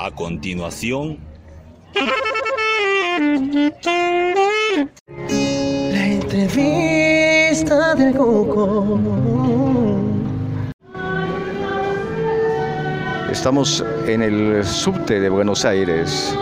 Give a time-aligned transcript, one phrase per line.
[0.00, 1.18] A continuación,
[5.92, 8.96] La entrevista del Coco.
[13.28, 16.32] Estamos en el subte de Buenos Aires.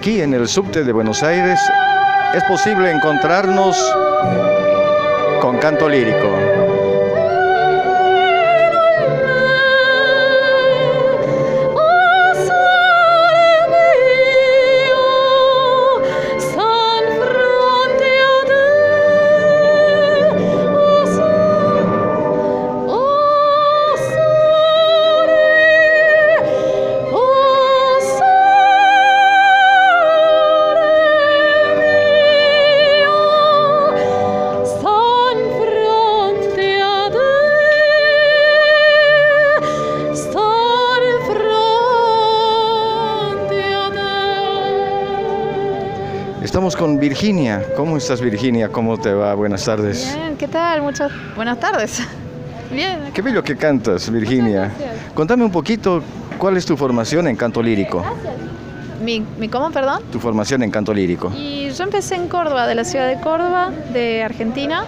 [0.00, 1.60] Aquí en el subte de Buenos Aires
[2.34, 3.76] es posible encontrarnos
[5.42, 6.59] con canto lírico.
[46.50, 47.64] Estamos con Virginia.
[47.76, 48.68] ¿Cómo estás Virginia?
[48.68, 49.34] ¿Cómo te va?
[49.34, 50.12] Buenas tardes.
[50.16, 50.82] Bien, ¿qué tal?
[50.82, 52.02] Muchas buenas tardes.
[52.72, 53.12] Bien.
[53.14, 54.68] Qué bello que cantas, Virginia.
[55.14, 56.02] Contame un poquito
[56.38, 58.04] cuál es tu formación en canto lírico.
[59.00, 60.02] ¿Mi, mi cómo, perdón?
[60.10, 61.32] Tu formación en canto lírico.
[61.36, 64.86] Y yo empecé en Córdoba, de la ciudad de Córdoba, de Argentina.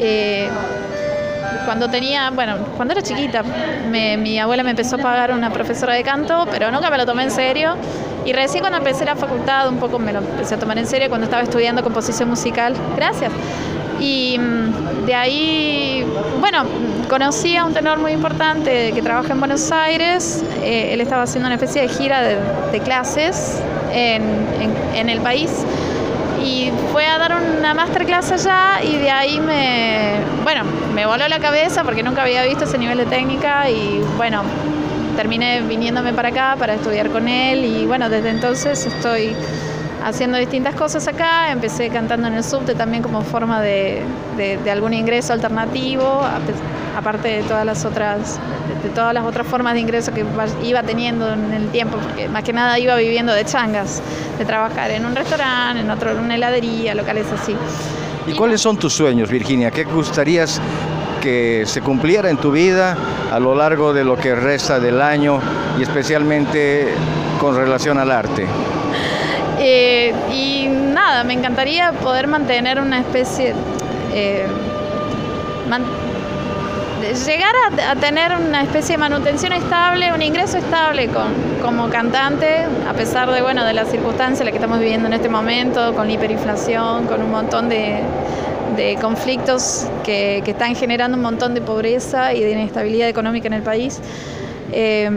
[0.00, 0.48] Eh,
[1.64, 3.42] cuando tenía, bueno, cuando era chiquita,
[3.90, 7.06] me- mi abuela me empezó a pagar una profesora de canto, pero nunca me lo
[7.06, 7.74] tomé en serio.
[8.24, 11.08] Y recién cuando empecé la facultad, un poco me lo empecé a tomar en serio
[11.08, 12.74] cuando estaba estudiando composición musical.
[12.96, 13.32] Gracias.
[14.00, 16.06] Y mm, de ahí,
[16.40, 16.64] bueno,
[17.08, 20.42] conocí a un tenor muy importante que trabaja en Buenos Aires.
[20.62, 22.36] Eh, él estaba haciendo una especie de gira de,
[22.72, 23.60] de clases
[23.92, 24.22] en,
[24.60, 25.50] en- en el país.
[26.44, 30.62] Y fue a dar una masterclass allá y de ahí me, bueno,
[30.94, 34.42] me voló la cabeza porque nunca había visto ese nivel de técnica y bueno,
[35.16, 39.34] terminé viniéndome para acá para estudiar con él y bueno, desde entonces estoy
[40.04, 41.52] haciendo distintas cosas acá.
[41.52, 44.02] Empecé cantando en el subte también como forma de,
[44.36, 46.22] de- algún ingreso alternativo,
[46.96, 48.38] aparte de todas las otras
[48.82, 50.24] de, de todas las otras formas de ingreso que
[50.62, 54.02] iba teniendo en el tiempo, porque más que nada iba viviendo de changas,
[54.38, 57.54] de trabajar en un restaurante, en otro en una heladería, locales así.
[58.26, 59.70] ¿Y cuáles son tus sueños, Virginia?
[59.70, 60.60] ¿Qué gustarías
[61.20, 62.96] que se cumpliera en tu vida
[63.32, 65.40] a lo largo de lo que resta del año
[65.78, 66.88] y especialmente
[67.40, 68.46] con relación al arte?
[69.64, 73.54] Eh, y nada, me encantaría poder mantener una especie,
[74.12, 74.44] eh,
[75.68, 75.84] man-
[77.02, 81.32] llegar a, a tener una especie de manutención estable, un ingreso estable con,
[81.62, 85.14] como cantante, a pesar de, bueno, de las circunstancias en las que estamos viviendo en
[85.14, 88.00] este momento, con la hiperinflación, con un montón de,
[88.76, 93.54] de conflictos que, que están generando un montón de pobreza y de inestabilidad económica en
[93.54, 94.00] el país.
[94.72, 95.10] Eh,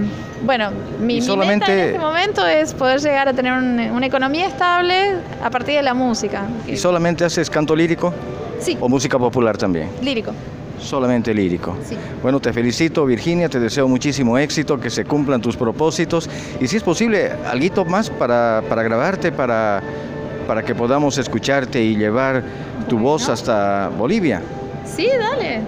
[0.43, 3.79] bueno, mi, Y mi solamente- meta en este momento es poder llegar a tener un-
[3.79, 5.13] una economía estable
[5.43, 6.43] a partir de la música.
[6.67, 8.13] ¿Y solamente haces canto lírico
[8.59, 9.89] Sí, o música popular también?
[10.01, 10.31] lírico.
[10.79, 11.75] Solamente lírico.
[11.87, 11.97] Sí.
[12.21, 16.77] Bueno, te felicito Virginia, te deseo muchísimo éxito, que se cumplan tus propósitos y si
[16.77, 19.81] es posible, algo más para, para grabarte, para,
[20.47, 22.43] para que podamos escucharte y llevar
[22.87, 24.41] tu voz hasta Bolivia.
[24.85, 25.61] Sí, dale.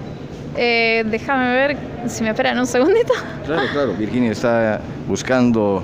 [0.56, 1.76] Eh, déjame ver
[2.06, 3.12] si me esperan un segundito.
[3.46, 3.94] Claro, claro.
[3.94, 5.82] Virginia está buscando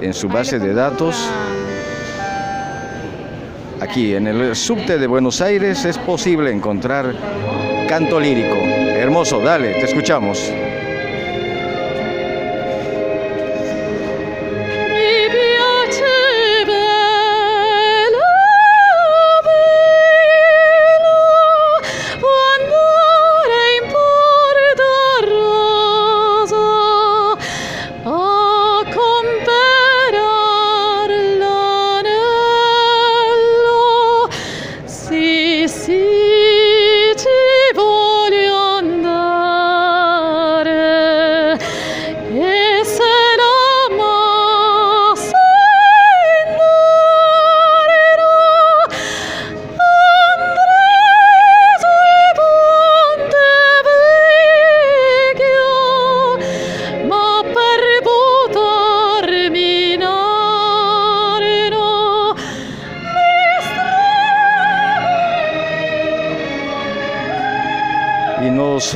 [0.00, 1.28] en su base de datos.
[3.80, 7.14] Aquí en el subte de Buenos Aires es posible encontrar
[7.92, 8.64] canto lírico.
[8.64, 10.50] Hermoso, dale, te escuchamos.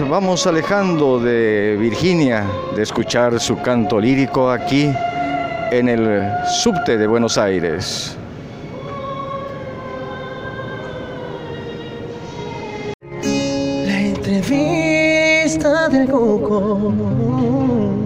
[0.00, 2.44] Vamos alejando de Virginia,
[2.74, 4.92] de escuchar su canto lírico aquí
[5.70, 6.28] en el
[6.62, 8.16] subte de Buenos Aires.
[13.22, 18.05] La entrevista del Cuco.